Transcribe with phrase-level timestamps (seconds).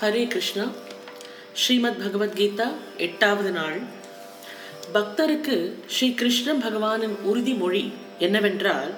[0.00, 0.64] ஹரே கிருஷ்ணா.
[1.52, 3.78] ஸ்ரீமத் பகவத்கீதா எட்டாவது நாள்.
[4.94, 8.92] பக்தருக்கு ஸ்ரீ கிருஷ்ண பகவானின் உறுதிமொழி என்னவென்றால்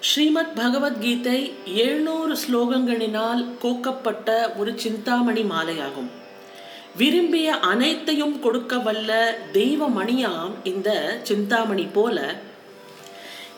[0.00, 6.10] ஸ்ரீமத் பகவத்கீதை எழுநூறு ஸ்லோகங்களினால் கோக்கப்பட்ட ஒரு சிந்தாமணி மாலையாகும்.
[6.96, 12.34] விரும்பிய அனைத்தையும் கொடுக்க வல்ல தெய்வ மணியாம் இந்த சிந்தாமணி போல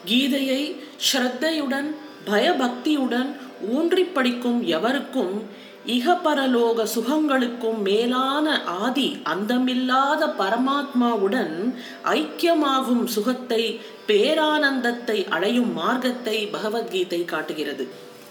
[0.07, 0.63] கீதையை
[1.09, 1.95] ஸ்ரத்தையுடன்
[2.25, 3.37] பயபக்தியுடன்
[3.69, 11.73] ஊன்றி படிக்கும் எவருக்கும் இகபரலோக சுகங்களுக்கும் மேலான ஆதி அந்தமில்லாத பரமாத்மாவுடன்
[12.05, 17.89] ஐக்கியமாகும் சுகத்தை பேரானந்தத்தை அடையும் மார்க்கத்தை பகவத்கீதை காட்டுகிறது.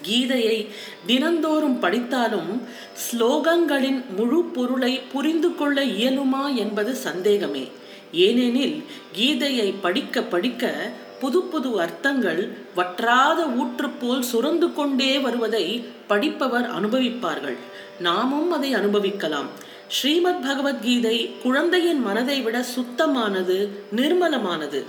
[0.07, 0.67] கீதையை
[1.05, 2.62] தினந்தோறும் படித்தாலும்
[3.05, 7.68] ஸ்லோகங்களின் முழு பொருளை புரிந்து கொள்ள இயலுமா என்பது சந்தேகமே.
[8.12, 8.84] ஏனெனில்
[9.18, 12.41] கீதையை படிக்க படிக்க புது புது அர்த்தங்கள்
[12.76, 15.66] வற்றாத ஊற்றுப்போல் சுரந்து கொண்டே வருவதை
[16.08, 17.58] படிப்பவர் அனுபவிப்பார்கள்.
[18.00, 19.50] நாமும் அதை அனுபவிக்கலாம்.
[19.88, 23.58] ஸ்ரீமத் பகவத்கீதை குழந்தையின் மனதை விட சுத்தமானது
[23.96, 24.82] நிர்மலமானது.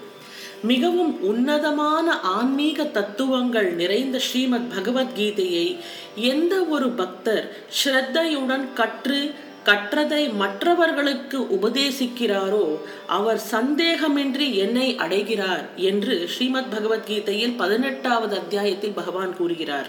[0.62, 5.76] மிகவும் உன்னதமான ஆன்மீக தத்துவங்கள் நிறைந்த ஸ்ரீமத் பகவத்கீதையை
[6.16, 7.46] எந்த ஒரு பக்தர்
[7.78, 9.34] ஸ்ரத்தையுடன் கற்று
[9.70, 19.88] கற்றதை மற்றவர்களுக்கு உபதேசிக்கிறாரோ அவர் சந்தேகமின்றி என்னை அடைகிறார் என்று ஸ்ரீமத் பகவத்கீதையில் பதினெட்டாவது அத்தியாயத்தில் பகவான் கூறுகிறார்.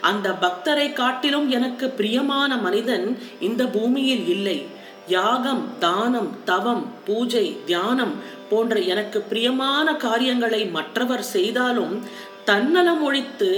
[0.00, 4.66] அந்த பக்தரை காட்டிலும் எனக்கு பிரியமான மனிதன் இந்த பூமியில் இல்லை.
[5.06, 8.14] யாகம் தானம் தவம் பூஜை தியானம்
[8.50, 12.02] போன்ற எனக்கு பிரியமான காரியங்களை மற்றவர் செய்தாலும்
[12.48, 13.48] தன்னலம் ஒழித்து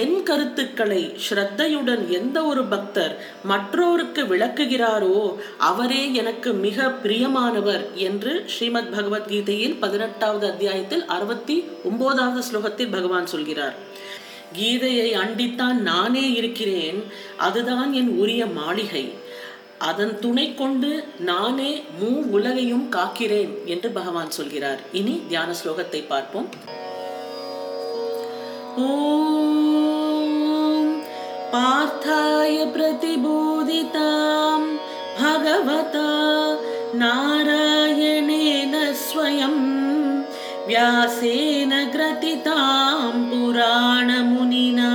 [0.00, 3.14] என் கருத்துக்களை ஸ்ரத்தையுடன் எந்த ஒரு பக்தர்
[3.50, 5.18] மற்றோருக்கு விளக்குகிறாரோ
[5.70, 13.76] அவரே எனக்கு மிக பிரியமானவர் என்று ஸ்ரீமத் பகவத்கீதையில் பதினெட்டாவது அத்தியாயத்தில் அறுபத்தி ஒன்பதாவது ஸ்லோகத்தில் பகவான் சொல்கிறார்.
[14.58, 17.00] கீதையை அண்டித்தான் நானே இருக்கிறேன்
[17.36, 19.04] அதுதான் என் உரிய மாளிகை.
[19.90, 20.90] அதன் துணை கொண்டு
[21.32, 24.82] நானே மூ உலகையும் காக்கிறேன் என்று பகவான் சொல்கிறார்.
[24.92, 26.48] இனி தியான ஸ்லோகத்தை பார்ப்போம்.
[28.78, 30.32] ॐ
[31.52, 34.58] पार्थाय प्रतिबोधितां
[35.20, 36.10] भगवता
[37.02, 39.54] नारायणेन स्वयं
[40.66, 44.90] व्यासेन ग्रथितां पुराणमुनिना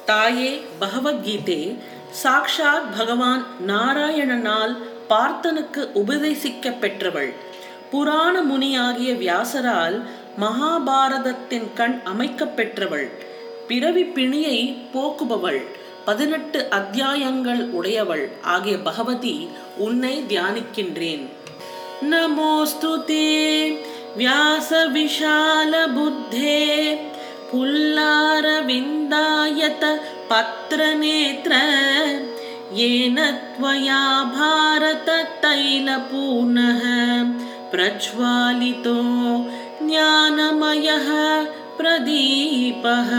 [0.05, 0.51] தாயே
[0.81, 1.61] பகவத்கீதே
[2.21, 4.73] சாக்ஷாத் பகவான் நாராயணனால்
[5.09, 7.31] பார்த்தனுக்கு உபதேசிக்க பெற்றவள்
[7.91, 9.97] புராண முனியாகிய வியாசரால்
[10.39, 13.07] மகாபாரதத்தின் கண் அமைக்க பெற்றவள்
[13.67, 14.57] பிறவி பிணியை
[14.93, 15.61] போக்குபவள்
[16.05, 19.35] பதினெட்டு அத்தியாயங்கள் உடையவள் ஆகிய பகவதி
[19.85, 21.25] உன்னை தியானிக்கின்றேன்
[22.11, 23.25] நமோஸ்து தே
[24.17, 26.59] வியாச விஷால புத்தே
[28.47, 29.83] पुल्लारविन्दायत
[30.29, 31.53] पत्रनेत्र
[32.75, 33.17] येन
[33.51, 34.01] त्वया
[34.35, 35.21] भारततैलपूर्णः
[37.71, 38.97] प्रज्वालितो
[39.81, 41.07] ज्ञानमयः
[41.79, 43.11] பிரதீபக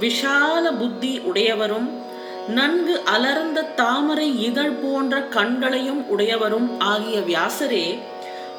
[0.00, 1.88] விஷால புத்தி உடையவரும்
[2.48, 7.98] நன்கு அலர்ந்த தாமரை இதழ் போன்ற கண்களையும் உடையவரும் ஆகிய வியாசரே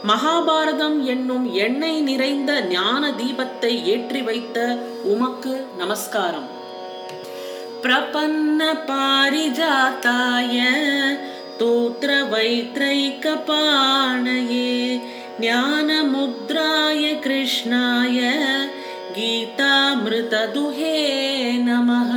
[0.07, 6.47] மகாபாரதம் என்னும் எண்ணெய் நிறைந்த ஞான தீபத்தை ஏற்றி வைத்த உமக்கு நமஸ்காரம்.
[7.81, 10.57] பிரபன்ன பாரிஜாத்தாய
[11.59, 15.01] தோத்ர வைத்ரைக்க பாணையே
[15.39, 18.19] ஞான முத்ராய கிருஷ்ணாய
[19.15, 20.95] கீதாமிருததுஹே
[21.63, 22.13] நமஹ.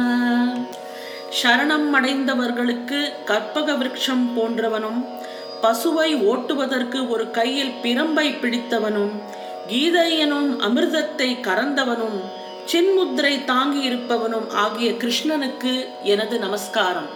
[1.43, 5.07] சரணம் அடைந்தவர்களுக்கு கற்பக விருட்சம் போன்றவனும்
[5.63, 9.21] பசுவை ஓட்டுவதற்கு ஒரு கையில் பிரம்பை பிடித்தவனும்
[9.67, 12.43] கீதை எனும் அமிர்தத்தை கறந்தவனும்
[12.73, 17.07] சின்முத்திரை தாங்கி இருப்பவனும் ஆகிய கிருஷ்ணனுக்கு எனது நமஸ்காரம்.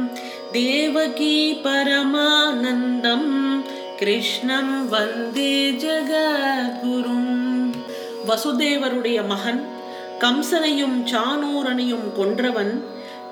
[0.53, 3.33] தேவகி பரமானந்தம்
[3.99, 7.35] கிருஷ்ணம் வந்தே ஜகத்குரும்
[8.29, 9.63] வசுதேவருடைய மகன்
[10.21, 12.83] கம்சனையும் சானூரனையும் கொன்றவன்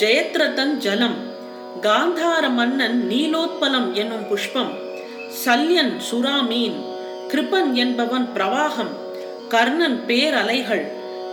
[0.00, 1.16] ஜெயத்ரதன் ஜலம்
[1.86, 4.72] காந்தார மன்னன் நீலோத்பலம் என்னும் புஷ்பம்
[5.44, 6.78] சல்யன் சுராமீன்
[7.32, 8.92] கிருபன் என்பவன் பிரவாகம்
[9.54, 10.84] கர்ணன் பேரலைகள்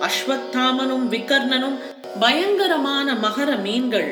[0.08, 1.78] அஸ்வத்தாமனும் விகர்ணனும்
[2.20, 4.10] பயங்கரமான மகர மீன்கள்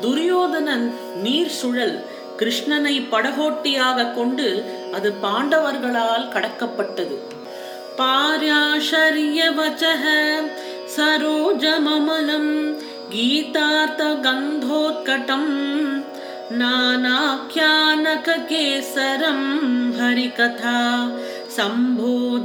[0.00, 0.86] துரியோதனன்
[1.22, 1.96] நீர் சுழல்
[2.38, 4.46] கிருஷ்ணனை படகோட்டியாக கொண்டு
[4.92, 7.16] அது பாண்டவர்களால் கடக்கப்பட்டது.
[7.98, 10.04] पार्याशर्यवचः
[10.96, 12.46] सरोजममलं
[13.12, 15.46] गीतार्थगन्धोत्कटं
[18.62, 19.40] गन्धोत्कटं
[19.98, 20.80] हरिकथा
[21.56, 22.40] सम्बोधनाबोदितं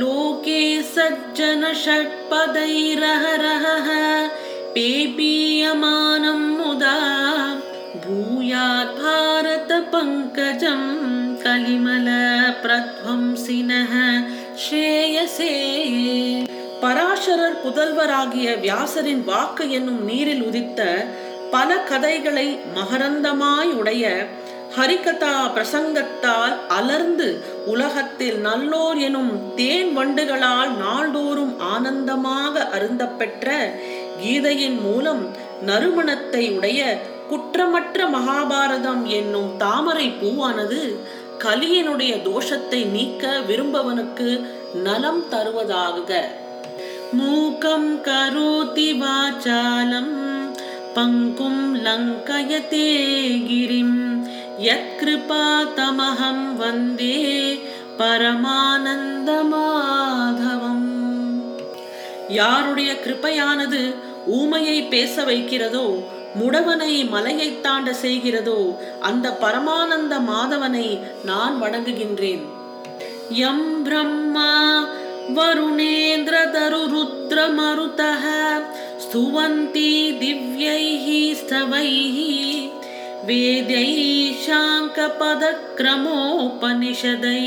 [0.00, 0.62] लोके
[0.94, 3.88] सज्जनषट्पदैरहरहः
[4.74, 6.98] पेपीयमानं मुदा
[8.04, 10.88] भूयात् भारतपङ्कजम्
[11.44, 12.08] கலிமல
[12.54, 13.92] கலிமலபிரத்வம்சினஹ
[14.62, 15.54] ஸ்ரேயசே
[16.82, 20.80] பராசரர் புதல்வராகிய வியாசரின் வாக்கு என்னும் நீரில் உதித்த
[21.52, 24.04] பல கதைகளை மகரந்தமாய் உடைய
[24.76, 27.28] ஹரிகதா பிரசங்கத்தால் அலர்ந்து
[27.66, 33.48] உலகத்தில் நல்லோர் எனும் தேன் வண்டுகளால் நாள்தோறும் ஆனந்தமாக அருந்தப்பெற்ற
[34.20, 35.24] கீதையின் மூலம்
[35.66, 36.80] நறுமணத்தை உடைய
[37.28, 40.80] குற்றமற்ற மகாபாரதம் என்னும் தாமரை பூவானது
[41.44, 44.46] கலியனுடைய தோஷத்தை நீக்க விரும்பவனுக்கு
[44.82, 46.38] நலம் தருவதாக.
[47.18, 50.14] மூக்கம் கரோதி வாச்சாலம்
[50.94, 52.88] பங்கும் லங்கயதே
[53.48, 54.26] கிரிம்
[54.60, 57.58] யத்கிருபா தமஹம் வந்தே
[57.98, 60.88] பரமானந்தமாதவம்
[62.28, 63.94] யாருடைய கிருபையானது
[64.30, 66.02] ஊமையை பேச வைக்கிறதோ
[66.39, 68.59] முடவனை மலையை தாண்ட செய்கிறதோ
[69.09, 70.87] அந்த பரமானந்த மாதவனை
[71.31, 72.45] நான் வணங்குகின்றேன்
[73.41, 74.51] யம் பிரம்மா
[76.89, 78.23] वरुणेन्द्रतरुरुद्रमरुतः
[79.03, 79.91] स्तुवन्ति
[80.21, 81.07] दिव्यैः
[81.39, 82.17] स्तवैः
[83.27, 83.99] वेदैः
[84.45, 87.43] शाङ्कपदक्रमोपनिषदै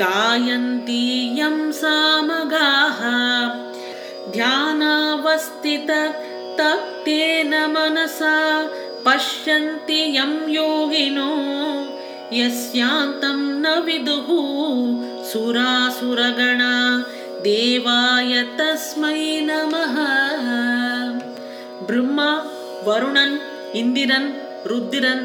[0.00, 1.04] गायन्ति
[1.40, 3.00] यं सामगाः
[4.36, 5.90] ध्यानावस्थित
[6.60, 8.36] तक्तेन मनसा
[9.06, 11.30] पश्यन्ति यं योगिनो
[12.34, 14.30] यस्यान्तं न विदुः
[15.30, 16.74] सुरासुरगणा
[17.46, 19.18] தேவாய தஸ்மை
[19.48, 19.94] நமஹ
[21.88, 22.30] பிரம்மா
[22.86, 23.34] வருணன்
[23.80, 24.28] இந்திரன்
[24.70, 25.22] ருத்திரன்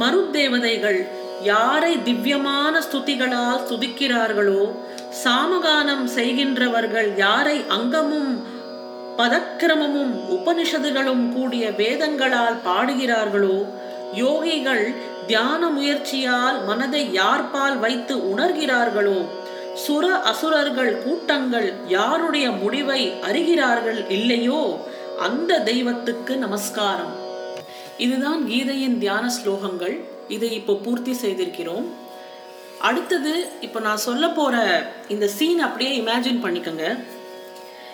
[0.00, 1.00] மருத்தேவதைகள்
[1.42, 4.62] யாரை திவ்யமான ஸ்துதிகளால் துதிக்கிறார்களோ
[5.22, 8.32] சாமகானம் செய்கின்றவர்கள் யாரை அங்கமும்
[9.17, 13.65] பதக்கிரமமும் உபனிஷதுகளும் கூடிய வேதங்களால் பாடுகிறார்களோ?
[14.13, 14.93] யோகிகள்
[15.27, 19.25] தியான முயற்சியால் மனதை யார்பால் வைத்து உணர்கிறார்களோ?
[19.73, 24.89] சுர அசுரர்கள் கூட்டங்கள் யாருடைய முடிவை அறிகிறார்கள் இல்லையோ?
[25.19, 27.15] அந்த தெய்வத்துக்கு நமஸ்காரம்.
[27.97, 29.99] இதுதான் கீதையின் தியான ஸ்லோகங்கள்.
[30.27, 31.85] இதை இப்போ பூர்த்தி செய்திருக்கிறோம்.
[32.79, 37.03] அடுத்தது இப்போ நான் சொல்ல போற இந்த சீன் அப்படியே இமேஜின் பண்ணிக்கோங்க.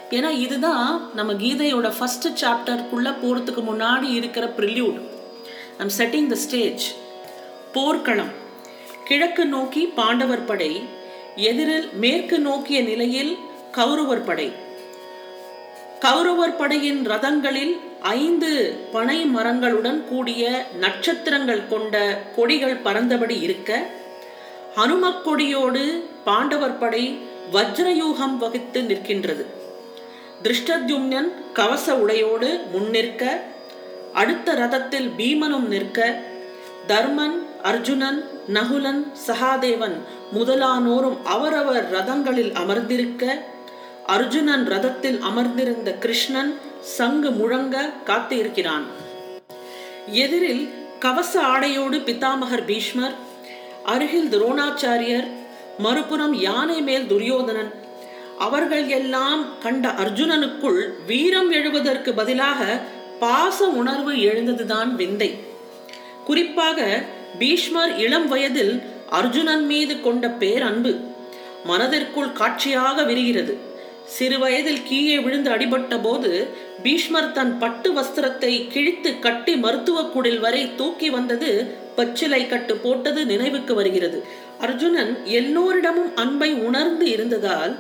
[0.10, 5.00] ஏன்னா இதுதான் நம்ம கீதையோட ஃபர்ஸ்ட் சாப்டருக்குள்ளே போகிறதுக்கு முன்னாடி இருக்கிற prelude
[5.78, 6.84] I'm setting the stage
[7.76, 8.34] போர்க்களம்.
[9.08, 10.72] கிழக்கு நோக்கி பாண்டவர் படை
[11.36, 13.38] எதிரில் மேற்கு நோக்கிய நிலையில்
[13.72, 14.52] கௌரவர் படை.
[16.00, 18.52] கௌரவர் படையின் ரதங்களில் ஐந்து
[18.92, 23.88] பனை மரங்களுடன் கூடிய நட்சத்திரங்கள் கொண்ட கொடிகள் பறந்தபடி இருக்க
[24.78, 27.20] ஹனுமக் கொடியோடு பாண்டவர் படை
[27.54, 29.46] வஜ்ரயூகம் வகித்து நிற்கின்றது.
[30.42, 33.24] திருஷ்டத்யும்னன் கவச உடையோடு முன்னிற்க
[34.14, 36.00] அடுத்த ரதத்தில் பீமனும் நிற்க
[36.88, 38.20] தர்மன் அர்ஜுனன்
[38.54, 39.98] நகுலன் சகாதேவன்
[40.34, 43.24] முதலானோரும் அவரவர் ரதங்களில் அமர்ந்திருக்க
[44.08, 46.52] அர்ஜுனன் ரதத்தில் அமர்ந்திருந்த கிருஷ்ணன்
[46.98, 48.86] சங்கு முழங்க காத்து இருக்கிறான்
[50.24, 50.64] எதிரில்
[51.00, 53.16] கவச ஆடையோடு பிதாமகர் பீஷ்மர்
[53.86, 55.30] அருகில் துரோணாச்சாரியர்
[55.78, 57.72] மறுபுறம் யானை மேல் துரியோதனன்
[58.40, 62.80] அவர்கள் எல்லாம் கண்ட அர்ஜுனனுக்குள் வீரம் எழுவதற்கு பதிலாக
[63.20, 65.36] பாச உணர்வு எழுந்ததுதான் விந்தை.
[66.26, 67.04] குறிப்பாக
[67.40, 71.00] பீஷ்மர் இளம் வயதில் அர்ஜுனன் மீது கொண்ட பேரன்பு
[71.66, 73.58] மனதிற்குள் காட்சியாக விரிகிறது.
[74.06, 76.48] சிறு வயதில் கீழே விழுந்து அடிபட்ட போது
[76.84, 83.74] பீஷ்மர் தன் பட்டு வஸ்திரத்தை கிழித்து கட்டி மருத்துவ குடில் வரை தூக்கி வந்தது பச்சிலை கட்டு போட்டது நினைவுக்கு
[83.76, 84.24] வருகிறது.
[84.60, 87.76] அர்ஜுனன் எல்லோரிடமும் அன்பை உணர்ந்து இருந்ததால்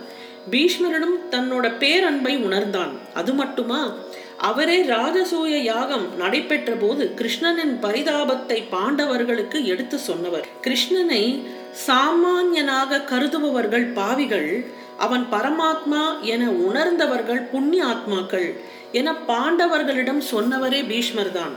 [0.51, 2.91] பீஷ்மரிடம் தன்னோட பேரன்பை உணர்ந்தான்.
[3.13, 3.93] அது மட்டுமா?
[4.37, 10.47] அவரே ராஜசூய யாகம் நடைபெற்ற போது கிருஷ்ணனின் பரிதாபத்தை பாண்டவர்களுக்கு எடுத்து சொன்னவர்.
[10.61, 11.41] கிருஷ்ணனை
[11.87, 14.65] சாமானியனாக கருதுபவர்கள் பாவிகள்
[14.97, 18.59] அவன் பரமாத்மா என உணர்ந்தவர்கள் புண்ணிய ஆத்மாக்கள்
[18.91, 21.55] என பாண்டவர்களிடம் சொன்னவரே பீஷ்மர்தான்.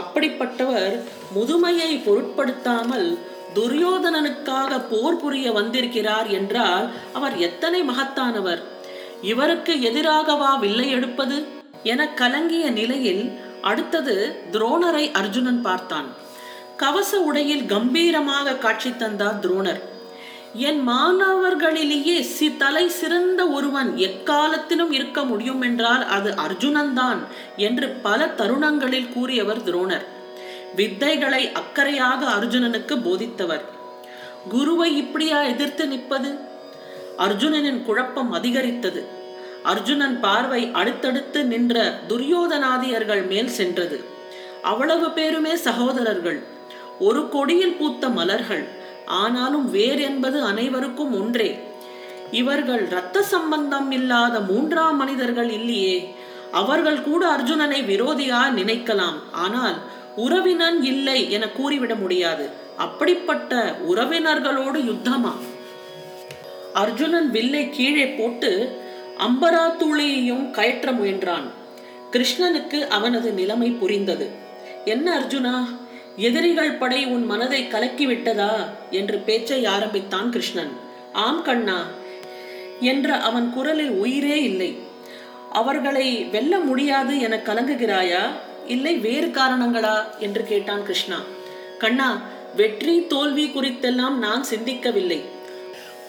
[0.00, 1.00] அப்படிப்பட்டவர்
[1.34, 3.18] முதுமையை பொருட்படுத்தாமல்
[3.54, 8.62] துரியோதனனுக்காக போர் புரிய வந்திருக்கிறார் என்றால் அவர் எத்தனை மகத்தானவர்?
[9.22, 11.44] இவருக்கு எதிராகவா வில்லை எடுப்பது?
[11.82, 13.24] என கலங்கிய நிலையில்
[13.60, 16.06] அடுத்தது துரோணரை அர்ஜுனன் பார்த்தான்.
[16.76, 19.80] கவச உடையில் கம்பீரமாக காட்சி தந்தார் துரோணர்.
[20.54, 27.20] என் மாணவர்களிலேயே சி தலை சிறந்த ஒருவன் எக்காலத்திலும் இருக்க முடியும் என்றால் அது அர்ஜுனன் தான்
[27.56, 30.06] என்று பல தருணங்களில் கூறியவர் துரோணர்.
[30.76, 33.60] வித்தைகளை அக்கறையாக அர்ஜுனனுக்கு போதித்தவர்.
[34.48, 36.36] குருவை இப்படியா எதிர்த்து நிற்பது?
[37.18, 39.06] அர்ஜுனனின் குழப்பம் அதிகரித்தது.
[39.62, 44.04] அர்ஜுனன் பார்வை அடுத்தடுத்து நின்ற துரியோதனாதியர்கள் மேல் சென்றது.
[44.62, 46.42] அவ்வளவு பேருமே சகோதரர்கள்.
[47.00, 48.68] ஒரு கொடியில் பூத்த மலர்கள்.
[49.06, 51.62] ஆனாலும் வேர் என்பது அனைவருக்கும் ஒன்றே.
[52.30, 56.14] இவர்கள் இரத்த சம்பந்தம் இல்லாத மூன்றாம் மனிதர்கள் இல்லையே.
[56.52, 59.18] அவர்கள் கூட அர்ஜுனனை விரோதியா நினைக்கலாம்.
[59.32, 59.76] ஆனால்
[60.16, 62.48] உறவினன் இல்லை என கூறிவிட முடியாது.
[62.76, 65.32] அப்படிப்பட்ட உறவினர்களோடு யுத்தமா?
[66.72, 68.80] அர்ஜுனன் வில்லை கீழே போட்டு
[69.18, 71.50] அம்பராத்துளையையும் கயற்ற முயன்றான்.
[72.10, 74.30] கிருஷ்ணனுக்கு அவனது நிலைமை புரிந்தது.
[74.84, 75.64] என்ன அர்ஜுனா
[76.16, 80.70] எதிரிகள் படை உன் மனதை கலக்கி விட்டதா என்று பேச்சை ஆரம்பித்தான் கிருஷ்ணன்.
[81.12, 81.86] ஆம் கண்ணா
[82.80, 84.78] என்ற அவன் குரலில் உயிரே இல்லை.
[85.52, 88.20] அவர்களை வெல்ல முடியாது என கலங்குகிறாயா?
[88.66, 90.18] இல்லை வேறு காரணங்களா?
[90.18, 91.20] என்று கேட்டான் கிருஷ்ணா.
[91.78, 92.20] கண்ணா
[92.56, 95.20] வெற்றி தோல்வி குறித்தெல்லாம் நான் சிந்திக்கவில்லை.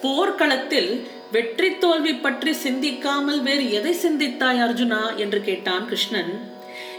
[0.02, 5.16] போர்க்களத்தில் வெற்றி தோல்வி பற்றி சிந்திக்காமல் வேறு எதை சிந்தித்தாய் அர்ஜுனா?
[5.16, 6.52] என்று கேட்டான் கிருஷ்ணன்.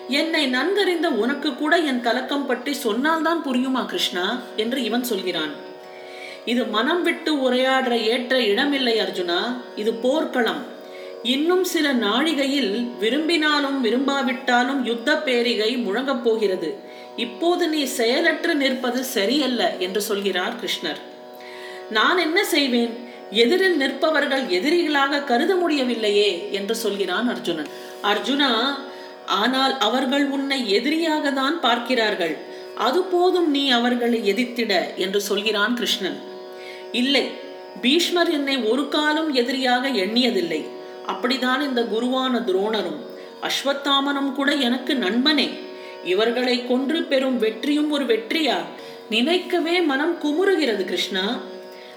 [0.08, 4.42] என்னை நன்கறிந்த உனக்கு கூட என் கலக்கம் பற்றி சொன்னால்தான் புரியுமா கிருஷ்ணா?
[4.56, 5.52] என்று இவன் சொல்கிறான்.
[6.46, 9.62] இது மனம் விட்டு உரையாடுற ஏற்ற இடமில்லை அர்ஜுனா.
[9.76, 10.74] இது போர்க்களம்.
[11.34, 16.70] இன்னும் சில நாழிகையில் விரும்பினாலும் விரும்பாவிட்டாலும் யுத்த பேரிகை முழங்கப் போகிறது.
[17.26, 21.00] இப்போது நீ செயலற்று நிற்பது சரியல்ல என்று சொல்கிறார் கிருஷ்ணர்.
[21.98, 22.94] நான் என்ன செய்வேன்?
[23.44, 27.72] எதிரில் நிற்பவர்கள் எதிரிகளாக கருத முடியவில்லையே என்று சொல்கிறான் அர்ஜுனன்.
[28.12, 28.52] அர்ஜுனா
[29.40, 32.36] ஆனால் அவர்கள் உன்னை எதிரியாக தான் பார்க்கிறார்கள்.
[32.88, 36.20] அது போதும் நீ அவர்களை எதிர்த்திட என்று சொல்கிறான் கிருஷ்ணன்.
[37.02, 37.26] இல்லை
[37.84, 40.62] பீஷ்மர் என்னை ஒரு காலம் எதிரியாக எண்ணியதில்லை.
[41.08, 43.00] அப்படிதான் இந்த குருவான துரோணரும்.
[43.42, 45.50] அஸ்வத்தாமனும் கூட எனக்கு நண்பனே.
[46.04, 48.56] இவர்களை கொன்று பெறும் வெற்றியும் ஒரு வெற்றியா?
[49.10, 51.40] நினைக்கவே மனம் குமுறுகிறது கிருஷ்ணா.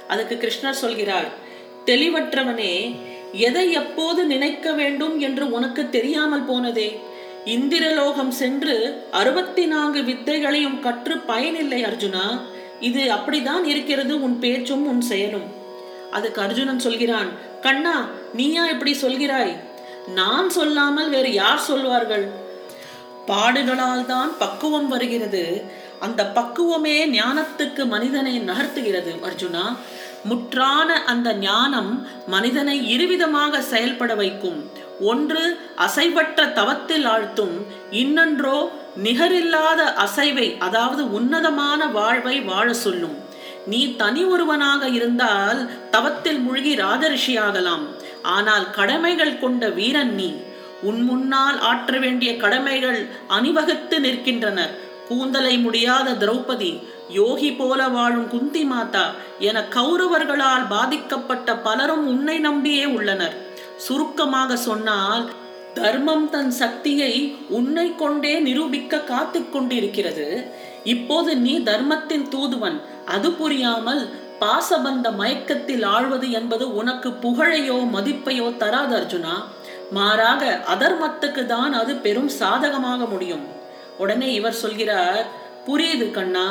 [0.08, 1.28] அதுக்கு கிருஷ்ணர் சொல்கிறார்
[1.86, 2.96] தெளிவற்றவனே
[3.32, 7.00] எதை எப்போது நினைக்க வேண்டும் என்று உனக்கு தெரியாமல் போனதே?
[7.44, 12.40] இந்திரலோகம் சென்று அறுபத்தி நான்கு வித்தைகளையும் கற்று பயனில்லை அர்ஜுனா.
[12.80, 15.66] இது அப்படிதான் இருக்கிறது உன் பேச்சும் உன் செயலும்.
[16.10, 19.56] அதுக்கு அர்ஜுனன் சொல்கிறான் கண்ணா நீயா இப்படி சொல்கிறாய்?
[20.06, 22.28] நான் சொல்லாமல் வேறு யார் சொல்வார்கள்?
[23.26, 25.64] பாடுகளால் தான் பக்குவம் வருகிறது.
[26.00, 29.76] அந்த பக்குவமே ஞானத்துக்கு மனிதனை நகர்த்துகிறது அர்ஜுனா.
[30.28, 34.70] முற்றான அந்த ஞானம் மனிதனை இருவிதமாக செயல்பட வைக்கும்.
[35.00, 37.56] ஒன்று அசைவற்ற தவத்தில் ஆழ்த்தும்.
[37.90, 38.68] இன்னொன்றோ
[39.02, 43.16] நிகரில்லாத அசைவை அதாவது உன்னதமான வாழ்வை வாழ சொல்லும்.
[43.70, 45.60] நீ தனி ஒருவனாக இருந்தால்
[45.94, 47.86] தவத்தில் மூழ்கி ராஜரிஷியாகலாம்.
[48.36, 50.28] ஆனால் கடமைகள் கொண்ட வீரன் நீ.
[50.88, 53.00] உன் முன்னால் ஆற்ற வேண்டிய கடமைகள்
[53.36, 54.74] அணிவகுத்து நிற்கின்றனர்.
[55.08, 56.72] கூந்தலை முடியாத திரௌபதி
[57.16, 59.04] யோகி போல வாழும் குந்தி மாதா
[59.48, 63.36] என கௌரவர்களால் பாதிக்கப்பட்ட பலரும் உன்னை நம்பியே உள்ளனர்.
[63.86, 65.24] சுருக்கமாக சொன்னால்
[65.78, 67.12] தர்மம் தன் சக்தியை
[67.58, 70.26] உன்னை கொண்டே நிரூபிக்க காத்து கொண்டிருக்கிறது.
[70.94, 72.78] இப்போது நீ தர்மத்தின் தூதுவன்.
[73.14, 74.02] அது புரியாமல்
[74.40, 79.34] பாசபந்த மயக்கத்தில் ஆழ்வது என்பது உனக்கு புகழையோ மதிப்பையோ தராது அர்ஜுனா.
[79.96, 80.42] மாறாக
[80.74, 83.44] அதர்மத்துக்கு தான் அது பெரும் சாதகமாக முடியும்.
[83.98, 85.22] உடனே இவர் சொல்கிறார்
[85.66, 86.44] புரியுது கண்ணா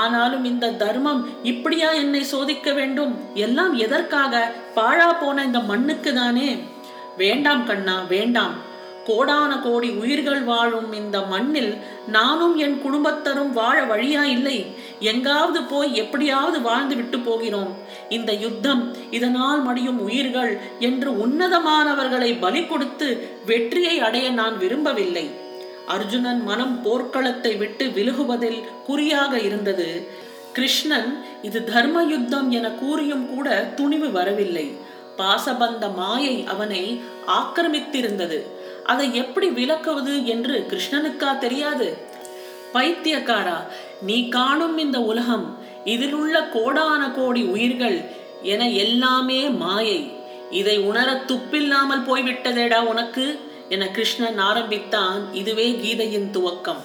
[0.00, 3.14] ஆனாலும் இந்த தர்மம் இப்படியா என்னை சோதிக்க வேண்டும்?
[3.34, 4.42] எல்லாம் எதற்காக?
[4.74, 6.50] பாழா போன இந்த மண்ணுக்கு தானே?
[7.16, 8.54] வேண்டாம் கண்ணா வேண்டாம்.
[9.06, 11.72] கோடான கோடி உயிர்கள் வாழும் இந்த மண்ணில்
[12.06, 14.66] நானும் என் குடும்பத்தரும் வாழ வழியா இல்லை.
[15.00, 17.72] எங்காவது போய் எப்படியாவது வாழ்ந்து விட்டு போகிறோம்.
[18.08, 23.08] இந்த யுத்தம் இதனால் மடியும் உயிர்கள் என்று உன்னதமானவர்களை பலி கொடுத்து
[23.46, 25.26] வெற்றியை அடைய நான் விரும்பவில்லை.
[25.86, 29.88] அர்ஜுனன் மனம் போர்க்களத்தை விட்டு விலகுவதில் குறியாக இருந்தது.
[30.52, 31.10] கிருஷ்ணன்
[31.42, 34.66] இது தர்ம யுத்தம் என கூறியும் கூட துணிவு வரவில்லை.
[35.16, 37.00] பாசபந்த மாயை அவனை
[37.38, 38.38] ஆக்கிரமித்திருந்தது.
[38.92, 41.88] அதை எப்படி விளக்குவது என்று கிருஷ்ணனுக்கா தெரியாது?
[42.74, 43.58] பைத்தியக்காரா
[44.02, 45.46] நீ காணும் இந்த உலகம்
[45.84, 47.98] இதில் உள்ள கோடான கோடி உயிர்கள்
[48.52, 50.00] என எல்லாமே மாயை.
[50.50, 53.26] இதை உணர துப்பில்லாமல் போய்விட்டதேடா உனக்கு?
[53.68, 56.82] என கிருஷ்ணன் ஆரம்பித்தான் இதுவே கீதையின் துவக்கம்.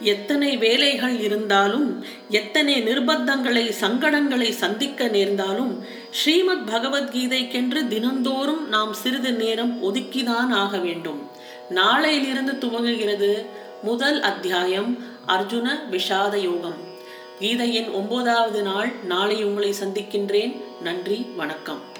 [0.00, 10.50] எத்தனை வேலைகள் இருந்தாலும் எத்தனை நிர்பந்தங்களை சங்கடங்களை சந்திக்க நேர்ந்தாலும் ஸ்ரீமத் பகவத்கீதைக்கென்று தினந்தோறும் நாம் சிறிது நேரம் ஒதுக்கிதான்
[10.50, 11.30] ஆக வேண்டும்.
[11.74, 13.46] நாளையிலிருந்து துவங்குகிறது
[13.82, 16.94] முதல் அத்தியாயம் அர்ஜுன விஷாத யோகம்.
[17.40, 20.56] கீதையின் ஒன்பதாவது நாள் நாளை உங்களை சந்திக்கின்றேன்.
[20.82, 21.95] நன்றி வணக்கம்.